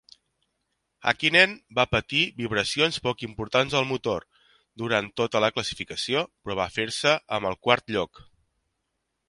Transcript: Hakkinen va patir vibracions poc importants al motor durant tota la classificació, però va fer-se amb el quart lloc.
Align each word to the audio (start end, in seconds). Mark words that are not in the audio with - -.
Hakkinen 1.09 1.51
va 1.79 1.83
patir 1.91 2.21
vibracions 2.39 2.97
poc 3.09 3.21
importants 3.27 3.77
al 3.81 3.87
motor 3.91 4.25
durant 4.85 5.11
tota 5.21 5.43
la 5.45 5.53
classificació, 5.59 6.27
però 6.43 6.59
va 6.63 6.69
fer-se 6.79 7.17
amb 7.39 7.51
el 7.51 7.59
quart 7.69 7.95
lloc. 7.97 8.23